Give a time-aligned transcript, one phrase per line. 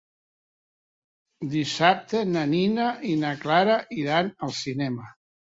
[1.51, 5.11] Dissabte na Nina i na Clara iran al cinema.